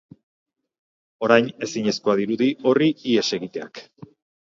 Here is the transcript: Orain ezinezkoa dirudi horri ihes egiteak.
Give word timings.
Orain 1.27 1.51
ezinezkoa 1.69 2.17
dirudi 2.23 2.51
horri 2.67 2.91
ihes 3.15 3.27
egiteak. 3.43 3.89